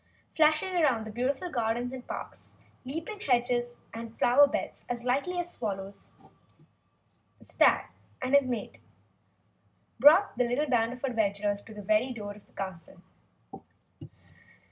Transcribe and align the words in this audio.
Flashing 0.35 0.69
through 0.71 1.03
the 1.03 1.11
beautiful 1.11 1.51
gardens 1.51 1.91
and 1.91 2.07
parks, 2.07 2.55
leaping 2.85 3.19
hedges 3.19 3.77
and 3.93 4.17
flower 4.17 4.47
beds 4.47 4.83
as 4.89 5.03
lightly 5.05 5.37
as 5.39 5.53
swallows, 5.53 6.09
the 7.37 7.43
stag 7.45 7.85
and 8.19 8.33
his 8.33 8.47
mate 8.47 8.79
brought 9.99 10.35
the 10.39 10.43
little 10.49 10.67
band 10.67 10.91
of 10.93 11.03
adventurers 11.03 11.61
to 11.61 11.75
the 11.75 11.83
very 11.83 12.11
door 12.13 12.31
of 12.33 12.47
the 12.47 12.53
castle. 12.53 12.99